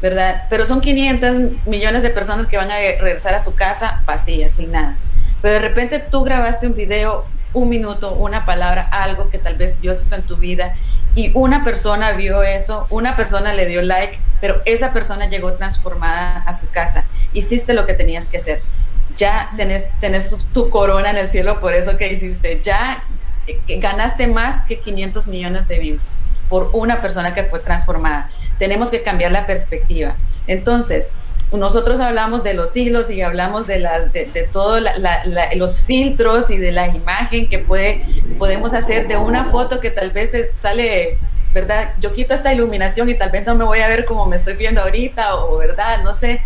[0.00, 0.44] ¿verdad?
[0.48, 4.72] Pero son 500 millones de personas que van a regresar a su casa vacías, sin
[4.72, 4.96] nada.
[5.42, 9.80] Pero de repente tú grabaste un video, un minuto, una palabra, algo que tal vez
[9.80, 10.74] Dios hizo en tu vida
[11.14, 16.44] y una persona vio eso, una persona le dio like, pero esa persona llegó transformada
[16.46, 17.04] a su casa.
[17.32, 18.62] Hiciste lo que tenías que hacer.
[19.20, 22.62] Ya tenés, tenés tu corona en el cielo por eso que hiciste.
[22.62, 23.04] Ya
[23.68, 26.08] ganaste más que 500 millones de views
[26.48, 28.30] por una persona que fue transformada.
[28.58, 30.16] Tenemos que cambiar la perspectiva.
[30.46, 31.10] Entonces,
[31.52, 34.82] nosotros hablamos de los hilos y hablamos de las de, todos
[35.54, 38.02] los filtros y de la imagen que puede
[38.38, 41.18] podemos hacer de una foto que tal vez sale
[41.52, 44.36] verdad yo quito esta iluminación y tal vez no me voy a ver como me
[44.36, 46.40] estoy viendo ahorita o verdad no sé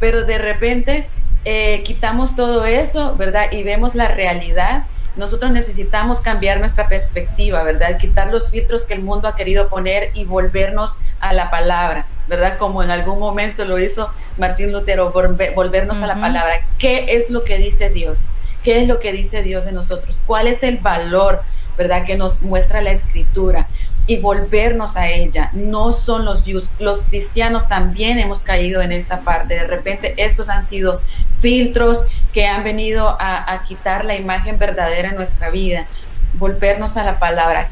[0.00, 1.06] pero de repente
[1.46, 4.84] eh, quitamos todo eso verdad y vemos la realidad
[5.16, 7.96] nosotros necesitamos cambiar nuestra perspectiva, ¿verdad?
[7.96, 12.58] Quitar los filtros que el mundo ha querido poner y volvernos a la palabra, ¿verdad?
[12.58, 16.66] Como en algún momento lo hizo Martín Lutero, volvernos a la palabra.
[16.78, 18.28] ¿Qué es lo que dice Dios?
[18.62, 20.20] ¿Qué es lo que dice Dios de nosotros?
[20.26, 21.42] ¿Cuál es el valor,
[21.78, 22.04] ¿verdad?
[22.04, 23.68] Que nos muestra la escritura
[24.06, 25.50] y volvernos a ella.
[25.52, 26.70] No son los views.
[26.78, 29.54] Los cristianos también hemos caído en esta parte.
[29.54, 31.00] De repente estos han sido
[31.40, 35.86] filtros que han venido a, a quitar la imagen verdadera en nuestra vida.
[36.34, 37.68] Volvernos a la palabra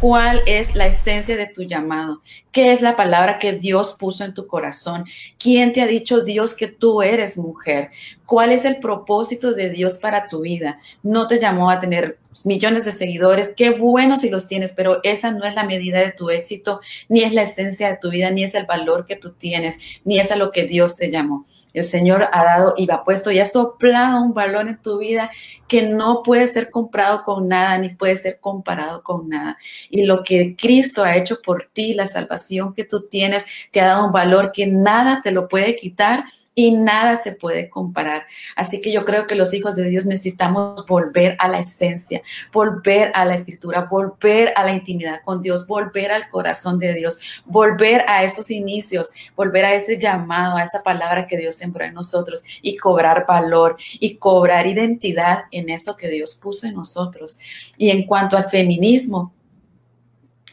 [0.00, 2.20] cuál es la esencia de tu llamado,
[2.52, 5.04] qué es la palabra que Dios puso en tu corazón,
[5.38, 7.90] quién te ha dicho Dios que tú eres mujer,
[8.26, 10.80] cuál es el propósito de Dios para tu vida.
[11.02, 15.30] No te llamó a tener millones de seguidores, qué bueno si los tienes, pero esa
[15.30, 18.44] no es la medida de tu éxito, ni es la esencia de tu vida, ni
[18.44, 21.46] es el valor que tú tienes, ni es a lo que Dios te llamó.
[21.76, 25.30] El Señor ha dado y ha puesto y ha soplado un valor en tu vida
[25.68, 29.58] que no puede ser comprado con nada ni puede ser comparado con nada.
[29.90, 33.88] Y lo que Cristo ha hecho por ti, la salvación que tú tienes, te ha
[33.88, 36.24] dado un valor que nada te lo puede quitar
[36.58, 38.26] y nada se puede comparar.
[38.56, 43.12] Así que yo creo que los hijos de Dios necesitamos volver a la esencia, volver
[43.14, 48.04] a la escritura, volver a la intimidad con Dios, volver al corazón de Dios, volver
[48.08, 52.42] a esos inicios, volver a ese llamado, a esa palabra que Dios sembró en nosotros
[52.62, 57.38] y cobrar valor y cobrar identidad en eso que Dios puso en nosotros.
[57.76, 59.34] Y en cuanto al feminismo,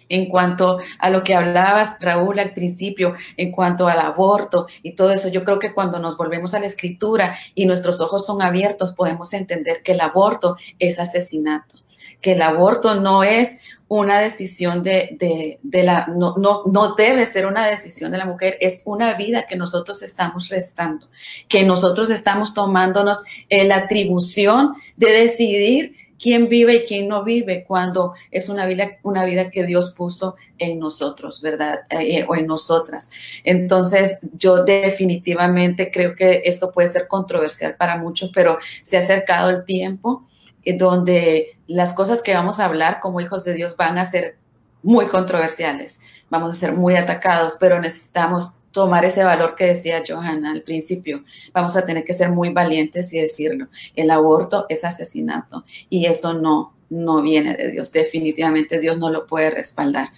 [0.10, 5.12] en cuanto a lo que hablabas, Raúl, al principio, en cuanto al aborto y todo
[5.12, 8.94] eso, yo creo que cuando nos volvemos a la escritura y nuestros ojos son abiertos,
[8.94, 11.78] podemos entender que el aborto es asesinato,
[12.22, 17.68] que el aborto no es una decisión de, la, no, no, no debe ser una
[17.68, 21.10] decisión de la mujer, es una vida que nosotros estamos restando,
[21.48, 28.14] que nosotros estamos tomándonos la atribución de decidir quién vive y quién no vive cuando
[28.32, 31.82] es una vida, una vida que Dios puso en nosotros, ¿verdad?
[31.90, 33.12] Eh, o en nosotras.
[33.44, 39.50] Entonces, yo definitivamente creo que esto puede ser controversial para muchos, pero se ha acercado
[39.50, 40.26] el tiempo
[40.64, 44.38] eh, donde las cosas que vamos a hablar como hijos de Dios van a ser
[44.82, 46.00] muy controversiales,
[46.30, 51.24] vamos a ser muy atacados, pero necesitamos tomar ese valor que decía Johanna al principio.
[51.54, 53.68] Vamos a tener que ser muy valientes y decirlo.
[53.96, 57.92] El aborto es asesinato y eso no, no viene de Dios.
[57.92, 60.10] Definitivamente Dios no lo puede respaldar.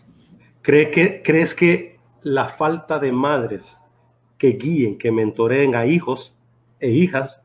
[0.63, 3.61] ¿Cree que, ¿Crees que la falta de madres
[4.37, 6.33] que guíen, que mentoreen a hijos
[6.79, 7.39] e hijas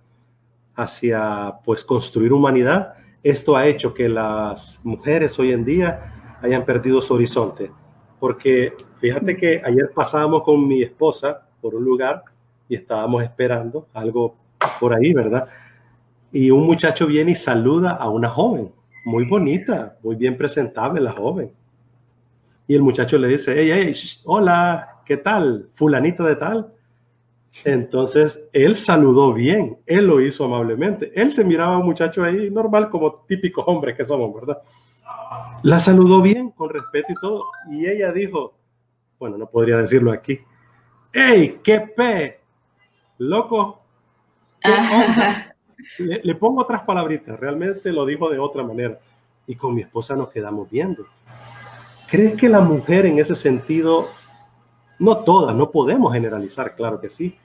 [0.76, 7.02] hacia pues construir humanidad, esto ha hecho que las mujeres hoy en día hayan perdido
[7.02, 7.70] su horizonte?
[8.20, 12.22] Porque Fíjate que ayer pasábamos con mi esposa por un lugar
[12.68, 14.36] y estábamos esperando algo
[14.78, 15.48] por ahí, ¿verdad?
[16.30, 18.70] Y un muchacho viene y saluda a una joven,
[19.06, 21.50] muy bonita, muy bien presentable la joven.
[22.68, 25.70] Y el muchacho le dice, hey, hey, hola, ¿qué tal?
[25.72, 26.70] Fulanito de tal.
[27.64, 31.10] Entonces, él saludó bien, él lo hizo amablemente.
[31.14, 34.58] Él se miraba a un muchacho ahí normal, como típicos hombres que somos, ¿verdad?
[35.62, 37.46] La saludó bien, con respeto y todo.
[37.70, 38.52] Y ella dijo,
[39.18, 40.38] bueno, no podría decirlo aquí.
[41.10, 42.40] ¡Ey, qué pe!
[43.16, 43.80] Loco.
[45.98, 48.98] le, pongo otras palabritas, realmente lo dijo de otra manera.
[49.46, 51.06] Y con mi esposa nos quedamos viendo.
[52.10, 54.08] ¿Crees que la mujer en ese sentido,
[54.98, 57.38] no todas, no podemos generalizar, claro que sí,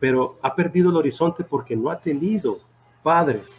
[0.00, 2.58] pero ha perdido el horizonte porque no ha tenido
[3.04, 3.56] padres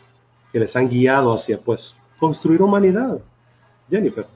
[0.51, 3.21] que les han guiado hacia, pues, construir humanidad?
[3.89, 4.27] Jennifer.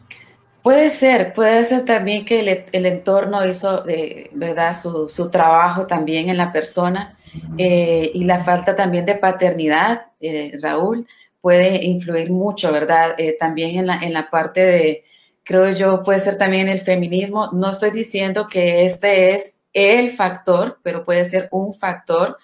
[0.68, 6.36] Puede ser, puede ser también que el, entorno hizo, eh, ¿verdad?, su, trabajo también en
[6.36, 7.18] la persona
[7.58, 11.08] eh, y la falta también de paternidad, eh, Raúl,
[11.40, 13.16] puede influir mucho, ¿verdad?
[13.40, 15.06] también en la, en la parte de,
[15.44, 17.50] creo yo, puede ser también el feminismo.
[17.54, 22.38] No estoy diciendo que este es el factor, pero puede ser un factor.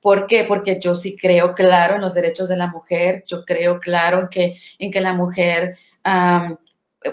[0.00, 0.44] ¿Por qué?
[0.44, 4.28] Porque yo sí creo claro en los derechos de la mujer, yo creo claro en
[4.28, 5.76] que, en que la mujer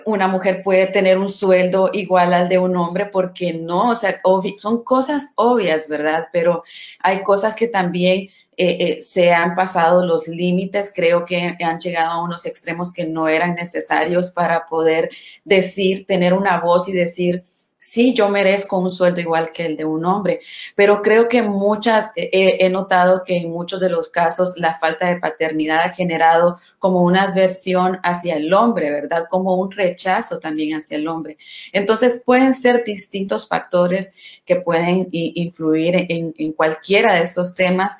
[0.05, 4.19] una mujer puede tener un sueldo igual al de un hombre, porque no, o sea,
[4.57, 6.27] son cosas obvias, ¿verdad?
[6.31, 6.63] Pero
[6.99, 12.11] hay cosas que también eh, eh, se han pasado los límites, creo que han llegado
[12.11, 15.09] a unos extremos que no eran necesarios para poder
[15.43, 17.45] decir, tener una voz y decir,
[17.81, 20.41] sí, yo merezco un sueldo igual que el de un hombre,
[20.75, 25.19] pero creo que muchas, he notado que en muchos de los casos la falta de
[25.19, 29.25] paternidad ha generado como una adversión hacia el hombre, ¿verdad?
[29.31, 31.37] Como un rechazo también hacia el hombre.
[31.73, 34.13] Entonces pueden ser distintos factores
[34.45, 37.97] que pueden influir en, cualquiera de esos temas,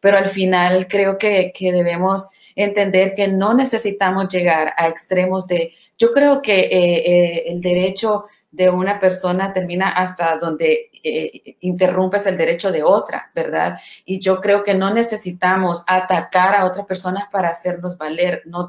[0.00, 6.12] pero al final creo que, debemos entender que no necesitamos llegar a extremos de, yo
[6.12, 12.36] creo que eh, eh, el derecho de una persona termina hasta donde eh, interrumpes el
[12.36, 13.78] derecho de otra, ¿verdad?
[14.04, 18.68] Y yo creo que no necesitamos atacar a otra persona para hacernos valer, no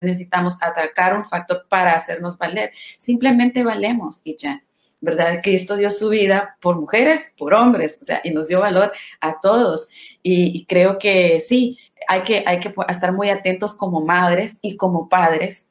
[0.00, 4.62] necesitamos atacar un factor para hacernos valer, simplemente valemos y ya.
[5.00, 5.38] ¿Verdad?
[5.44, 9.40] Cristo dio su vida por mujeres, por hombres, o sea, y nos dio valor a
[9.40, 9.88] todos.
[10.24, 15.08] Y, creo que sí, hay que, hay que estar muy atentos como madres y como
[15.08, 15.67] padres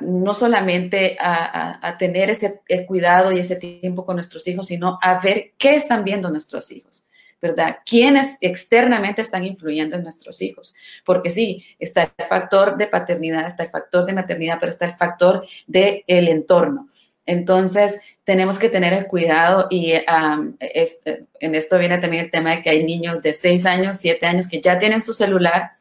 [0.00, 5.52] no solamente a, tener ese cuidado y ese tiempo con nuestros hijos, sino a ver
[5.58, 7.06] qué están viendo nuestros hijos,
[7.40, 7.78] ¿verdad?
[7.86, 10.74] ¿Quiénes externamente están influyendo en nuestros hijos?
[11.04, 14.94] Porque sí, está el factor de paternidad, está el factor de maternidad, pero está el
[14.94, 16.88] factor del el entorno.
[17.26, 22.70] Entonces, tenemos que tener el cuidado y en esto viene también el tema de que
[22.70, 25.72] hay niños de 6 años, 7 años que ya tienen su celular,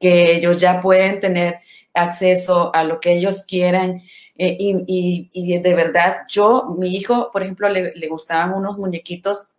[0.00, 1.60] que ellos ya pueden tener
[1.94, 4.02] acceso a lo que ellos quieran.
[4.36, 9.52] Eh, y, de verdad, yo, mi hijo, por ejemplo, le, gustaban unos muñequitos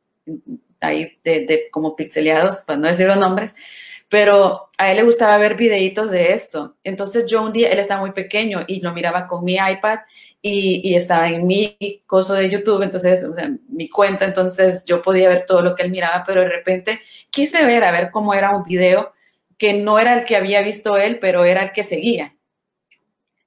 [0.82, 3.56] ahí de, como pixeleados, para no decir los nombres,
[4.10, 6.76] pero a él le gustaba ver videitos de esto.
[6.84, 10.00] Entonces yo un día, él estaba muy pequeño y lo miraba con mi iPad
[10.42, 13.26] y, estaba en mi coso de YouTube, entonces,
[13.70, 17.66] mi cuenta, entonces yo podía ver todo lo que él miraba, pero de repente quise
[17.66, 19.14] ver, a ver cómo era un video
[19.58, 22.36] que no era el que había visto él, pero era el que seguía.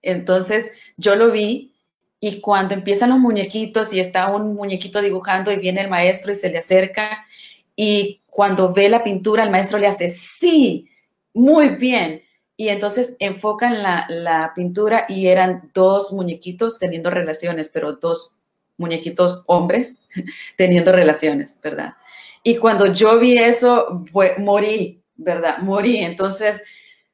[0.02, 1.74] Entonces yo lo vi
[2.20, 6.36] y cuando empiezan los muñequitos y está un muñequito dibujando y viene el maestro y
[6.36, 7.26] se le acerca
[7.74, 10.88] y cuando ve la pintura el maestro le hace, sí,
[11.34, 12.22] muy bien
[12.56, 18.34] y entonces enfocan la, la, pintura y eran dos muñequitos teniendo relaciones, pero dos
[18.78, 20.04] muñequitos hombres
[20.56, 21.92] teniendo relaciones, ¿verdad?
[22.42, 24.04] Y cuando yo vi eso,
[24.38, 25.58] morí, ¿verdad?
[25.62, 25.98] Morí.
[25.98, 26.62] Entonces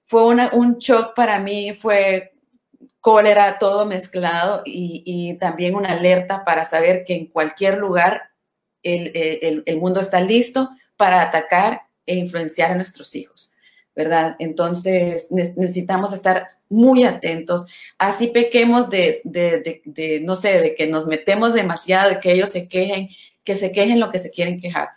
[0.04, 2.32] fue un shock para mí, fue
[3.00, 8.30] cólera, todo mezclado y, también una alerta para saber que en cualquier lugar
[8.82, 13.52] el, el, el mundo está listo para atacar e influenciar a nuestros hijos.
[13.94, 14.36] ¿verdad?
[14.38, 17.66] Entonces necesitamos estar muy atentos,
[17.98, 22.48] así pequemos de, de, de, no sé, de que nos metemos demasiado, de que ellos
[22.48, 23.10] se quejen,
[23.44, 24.90] que se quejen lo que se quieren quejar.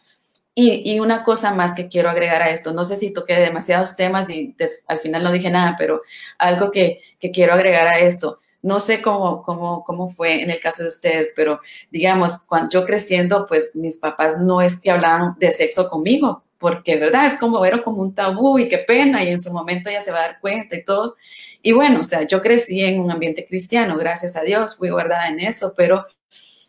[0.58, 3.98] Y, y una cosa más que quiero agregar a esto, no sé si toqué demasiados
[3.98, 4.56] temas y
[4.88, 6.02] al final no dije nada, pero
[6.38, 7.02] algo que,
[7.34, 8.39] quiero agregar a esto.
[8.62, 11.60] No sé cómo, cómo, cómo fue en el caso de ustedes, pero
[11.91, 16.96] digamos, cuando yo creciendo, pues mis papás no es que hablaban de sexo conmigo, porque,
[16.98, 17.26] ¿verdad?
[17.26, 20.12] Es como, era como un tabú y qué pena, y en su momento ya se
[20.12, 21.15] va a dar cuenta y todo.
[21.62, 25.28] Y bueno, o sea, yo crecí en un ambiente cristiano, gracias a Dios, fui guardada
[25.28, 26.06] en eso, pero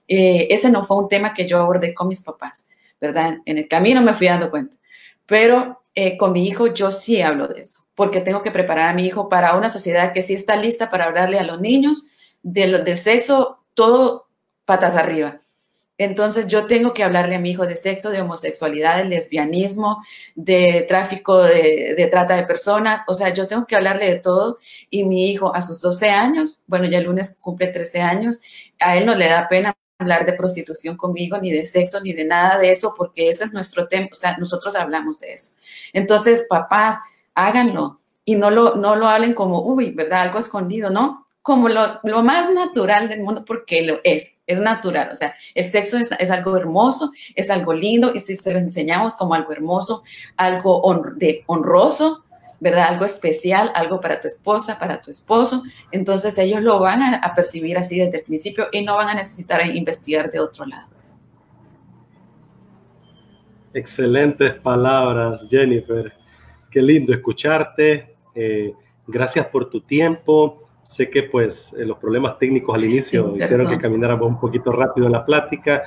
[0.08, 2.66] eh, ese no fue un tema que yo abordé con mis papás,
[3.00, 3.38] ¿verdad?
[3.44, 4.76] En el camino me fui dando cuenta.
[5.26, 8.94] Pero eh, con mi hijo yo sí hablo de eso, porque tengo que preparar a
[8.94, 12.06] mi hijo para una sociedad que sí está lista para hablarle a los niños
[12.42, 14.28] del sexo, todo
[14.64, 15.40] patas arriba.
[15.98, 20.02] Entonces yo tengo que hablarle a mi hijo de sexo, de homosexualidad, de lesbianismo,
[20.34, 23.02] de tráfico, de, trata de personas.
[23.06, 24.58] O sea, yo tengo que hablarle de todo.
[24.90, 28.40] Y mi hijo a sus 12 años, bueno, ya el lunes cumple 13 años,
[28.78, 32.24] a él no le da pena hablar de prostitución conmigo, ni de sexo, ni de
[32.24, 34.08] nada de eso, porque ese es nuestro tema.
[34.12, 35.56] O sea, nosotros hablamos de eso.
[35.92, 36.98] Entonces, papás,
[37.34, 38.00] háganlo.
[38.24, 40.22] Y no lo, no lo hablen como, uy, ¿verdad?
[40.22, 41.26] Algo escondido, ¿no?
[41.46, 45.10] como lo, lo, más natural del mundo porque lo es, es natural.
[45.12, 48.58] O sea, el sexo es, es, algo hermoso, es algo lindo y si se lo
[48.58, 50.02] enseñamos como algo hermoso,
[50.36, 50.82] algo
[51.14, 52.24] de honroso,
[52.60, 52.88] ¿verdad?
[52.88, 57.34] Algo especial, algo para tu esposa, para tu esposo, entonces ellos lo van a, a
[57.34, 60.88] percibir así desde el principio y no van a necesitar investigar de otro lado.
[63.74, 66.12] Excelentes palabras, Jennifer.
[66.70, 68.16] Qué lindo escucharte.
[68.34, 68.72] Eh,
[69.06, 73.76] gracias por tu tiempo Sé que pues eh, los problemas técnicos al inicio hicieron que
[73.76, 75.82] camináramos un poquito rápido en la plática,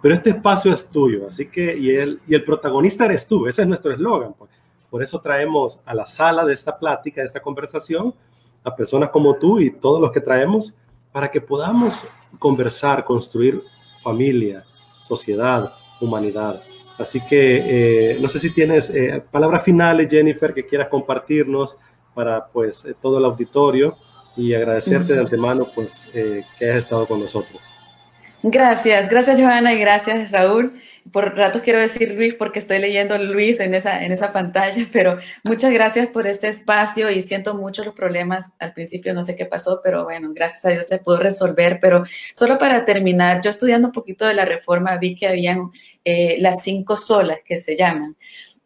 [0.00, 3.62] pero este espacio es tuyo, así que y el, y el protagonista eres tú, ese
[3.62, 4.32] es nuestro eslogan.
[4.34, 4.52] Pues.
[4.94, 8.14] Por eso traemos a la sala de esta plática, de esta conversación,
[8.62, 10.72] a personas como tú y todos los que traemos
[11.10, 12.06] para que podamos
[12.38, 13.60] conversar, construir
[14.00, 14.62] familia,
[15.02, 16.62] sociedad, humanidad.
[16.96, 21.76] Así que eh, no sé si tienes eh, palabras finales, Jennifer, que quieras compartirnos
[22.14, 23.96] para pues todo el auditorio
[24.36, 27.60] y agradecerte de antemano pues eh, que hayas estado con nosotros.
[28.46, 30.78] Gracias, gracias Johanna y gracias Raúl.
[31.10, 35.18] Por ratos quiero decir Luis porque estoy leyendo Luis en esa, en esa pantalla, pero
[35.44, 39.46] muchas gracias por este espacio y siento mucho los problemas al principio, no sé qué
[39.46, 41.78] pasó, pero bueno, gracias a Dios se pudo resolver.
[41.80, 42.04] Pero
[42.34, 45.70] solo para terminar, yo estudiando un poquito de la reforma vi que habían
[46.04, 48.14] eh, las cinco solas que se llaman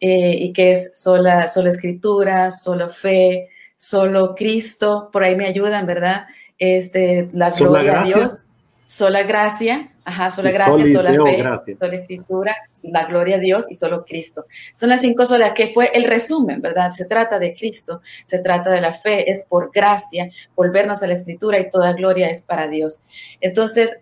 [0.00, 5.86] eh, y que es sola, sola escritura, solo fe, solo Cristo, por ahí me ayudan,
[5.86, 6.26] ¿verdad?
[6.58, 8.38] Este, la gloria a Dios,
[8.88, 11.10] sola gracia, ajá, sola gracia, sola
[11.62, 14.46] fe, sola escritura, la gloria a Dios y solo Cristo.
[14.76, 16.92] Son las cinco solas que fue el resumen, ¿verdad?
[16.92, 21.12] Se trata de Cristo, se trata de la fe, es por gracia, volvernos a la
[21.12, 23.00] escritura y toda gloria es para Dios.
[23.42, 23.98] Entonces,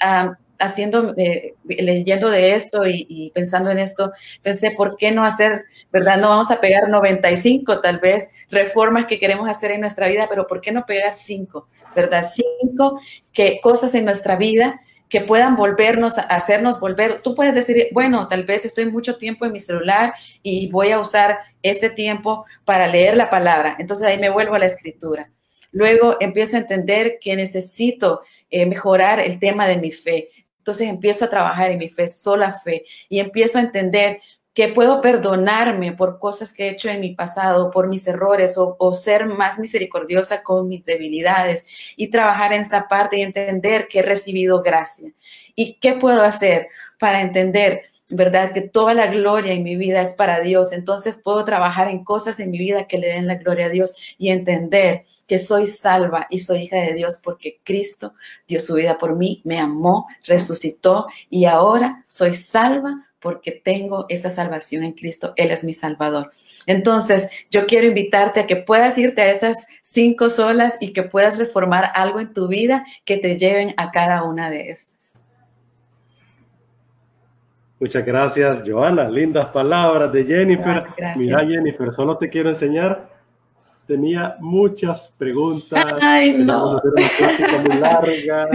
[0.60, 6.18] haciendo, eh, leyendo de esto y, pensando en esto, pensé, ¿por qué no hacer, verdad?
[6.18, 10.46] No vamos a pegar 95 tal vez reformas que queremos hacer en nuestra vida, pero
[10.46, 12.24] ¿por qué no pegar cinco, verdad?
[12.32, 13.00] Cinco
[13.32, 17.22] que, cosas en nuestra vida que puedan volvernos, hacernos volver.
[17.22, 21.00] Tú puedes decir, bueno, tal vez estoy mucho tiempo en mi celular y voy a
[21.00, 23.76] usar este tiempo para leer la palabra.
[23.78, 25.30] Entonces ahí me vuelvo a la escritura.
[25.72, 30.30] Luego empiezo a entender que necesito eh, mejorar el tema de mi fe.
[30.58, 34.20] Entonces empiezo a trabajar en mi fe, sola fe, y empiezo a entender
[34.56, 38.94] que puedo perdonarme por cosas que he hecho en mi pasado, por mis errores o,
[38.94, 44.02] ser más misericordiosa con mis debilidades y trabajar en esta parte y entender que he
[44.02, 45.12] recibido gracia.
[45.54, 50.14] ¿Y qué puedo hacer para entender, verdad, que toda la gloria en mi vida es
[50.14, 50.72] para Dios?
[50.72, 53.94] Entonces puedo trabajar en cosas en mi vida que le den la gloria a Dios
[54.16, 58.14] y entender que soy salva y soy hija de Dios porque Cristo
[58.48, 64.30] dio su vida por mí, me amó, resucitó y ahora soy salva porque tengo esa
[64.30, 65.32] salvación en Cristo.
[65.34, 66.30] Él es mi Salvador.
[66.64, 71.36] Entonces, yo quiero invitarte a que puedas irte a esas cinco solas y que puedas
[71.36, 75.18] reformar algo en tu vida que te lleven a cada una de esas.
[77.80, 79.10] Muchas gracias, Joana.
[79.10, 80.84] Lindas palabras de Jennifer.
[81.16, 83.10] Mira, Jennifer, solo te quiero enseñar.
[83.88, 85.84] Tenía muchas preguntas.
[86.00, 86.80] Ay, no.
[87.64, 88.48] Muy larga.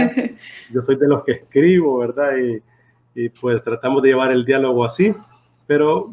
[0.72, 2.38] Yo soy de los que escribo, ¿verdad?
[2.38, 2.71] Y,
[3.14, 5.14] y pues tratamos de llevar el diálogo así,
[5.66, 6.10] pero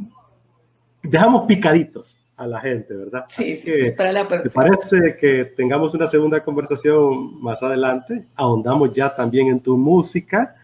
[1.02, 3.26] dejamos picaditos a la gente, ¿verdad?
[3.28, 8.26] Sí, sí, sí, para la ¿Te parece que tengamos una segunda conversación más adelante?
[8.36, 10.56] Ahondamos ya también en tu música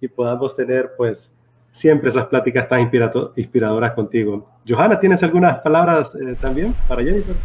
[0.00, 1.30] y podamos tener pues
[1.70, 4.48] siempre esas pláticas tan inspiradoras contigo.
[4.66, 7.36] Johanna, ¿tienes algunas palabras eh, también para Jennifer?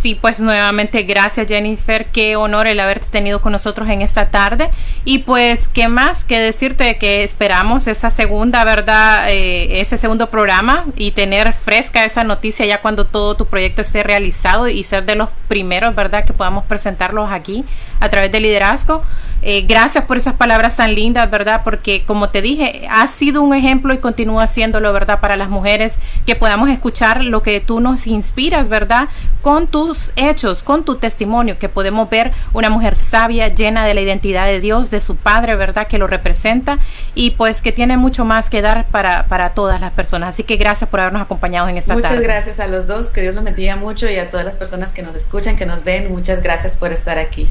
[0.00, 4.70] Sí, pues nuevamente gracias Jennifer, qué honor el haberte tenido con nosotros en esta tarde
[5.04, 9.28] y pues qué más que decirte que esperamos esa segunda, ¿verdad?
[9.28, 14.04] Eh, ese segundo programa y tener fresca esa noticia ya cuando todo tu proyecto esté
[14.04, 16.24] realizado y ser de los primeros, ¿verdad?
[16.24, 17.64] Que podamos presentarlos aquí
[18.00, 19.02] a través del liderazgo.
[19.40, 21.60] Eh, gracias por esas palabras tan lindas, ¿verdad?
[21.62, 25.20] Porque como te dije, has sido un ejemplo y continúa siéndolo, ¿verdad?
[25.20, 29.08] Para las mujeres que podamos escuchar lo que tú nos inspiras, ¿verdad?
[29.40, 34.00] Con tus hechos, con tu testimonio, que podemos ver una mujer sabia, llena de la
[34.00, 35.86] identidad de Dios, de su Padre, ¿verdad?
[35.86, 36.78] Que lo representa
[37.14, 40.30] y pues que tiene mucho más que dar para, para todas las personas.
[40.30, 42.22] Así que gracias por habernos acompañado en esta muchas tarde.
[42.22, 44.90] Muchas gracias a los dos, que Dios los bendiga mucho y a todas las personas
[44.90, 47.48] que nos escuchan, que nos ven, muchas gracias por estar aquí.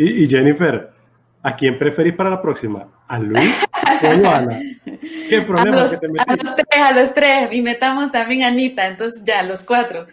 [0.00, 0.90] Y, y Jennifer,
[1.42, 2.86] ¿A quién preferís para la próxima?
[3.08, 3.54] ¿A Luis
[4.02, 4.60] o a Joana?
[5.28, 7.48] ¿Qué problema a los, que te A los tres, a los tres.
[7.52, 10.06] Y metamos también a Anita, entonces ya, los cuatro.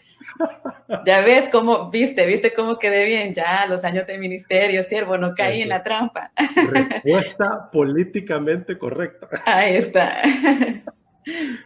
[1.06, 5.34] Ya ves cómo, viste, viste cómo quedé bien, ya los años de ministerio, siervo, no
[5.36, 6.32] caí en la trampa.
[6.72, 9.28] Respuesta políticamente correcta.
[9.46, 10.22] Ahí está.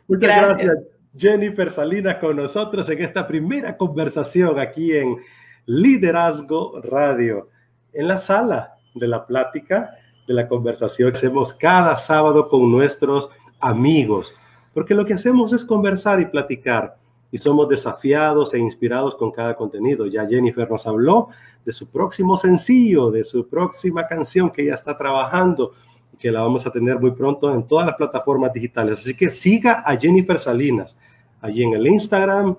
[0.08, 0.58] Muchas gracias.
[0.58, 0.78] gracias,
[1.16, 5.18] Jennifer Salinas, con nosotros en esta primera conversación aquí en
[5.66, 7.51] Liderazgo Radio,
[7.94, 9.92] en la sala de la plática,
[10.28, 13.30] de la conversación que hacemos cada sábado con nuestros
[13.60, 14.34] amigos,
[14.74, 16.98] porque lo que hacemos es conversar y platicar
[17.32, 20.06] y somos desafiados e inspirados con cada contenido.
[20.06, 21.30] Ya Jennifer nos habló
[21.66, 25.72] de su próximo sencillo, de su próxima canción que ya está trabajando
[26.14, 29.00] y que la vamos a tener muy pronto en todas las plataformas digitales.
[29.00, 30.98] Así que siga a Jennifer Salinas
[31.40, 32.56] allí en el Instagram,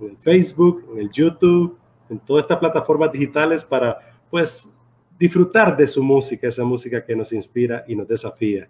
[0.00, 1.76] en el Facebook, en el YouTube,
[2.08, 3.98] en todas estas plataformas digitales para
[4.30, 4.73] pues
[5.18, 8.68] disfrutar de su música, esa música que nos inspira y nos desafía.